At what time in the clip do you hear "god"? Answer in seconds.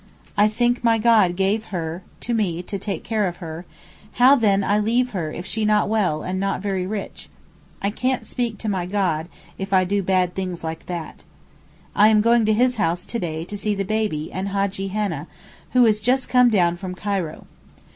0.97-1.35, 8.87-9.27